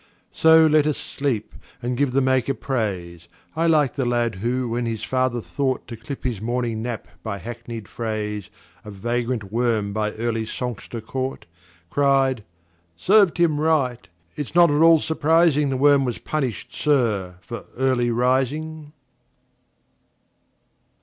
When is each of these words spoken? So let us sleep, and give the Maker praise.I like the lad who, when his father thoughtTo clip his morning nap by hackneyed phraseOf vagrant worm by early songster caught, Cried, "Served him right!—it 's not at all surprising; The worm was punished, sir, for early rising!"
So 0.31 0.65
let 0.65 0.87
us 0.87 0.97
sleep, 0.97 1.53
and 1.79 1.95
give 1.95 2.11
the 2.11 2.21
Maker 2.21 2.55
praise.I 2.55 3.67
like 3.67 3.93
the 3.93 4.03
lad 4.03 4.33
who, 4.37 4.67
when 4.69 4.87
his 4.87 5.03
father 5.03 5.41
thoughtTo 5.41 6.01
clip 6.03 6.23
his 6.23 6.41
morning 6.41 6.81
nap 6.81 7.07
by 7.21 7.37
hackneyed 7.37 7.83
phraseOf 7.85 8.49
vagrant 8.85 9.51
worm 9.51 9.93
by 9.93 10.11
early 10.13 10.47
songster 10.47 11.01
caught, 11.01 11.45
Cried, 11.91 12.43
"Served 12.97 13.37
him 13.37 13.59
right!—it 13.59 14.47
's 14.47 14.55
not 14.55 14.71
at 14.71 14.81
all 14.81 14.99
surprising; 14.99 15.69
The 15.69 15.77
worm 15.77 16.03
was 16.03 16.17
punished, 16.17 16.73
sir, 16.73 17.37
for 17.41 17.65
early 17.77 18.09
rising!" 18.09 18.93